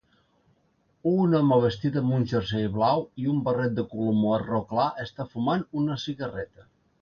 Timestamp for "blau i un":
2.77-3.43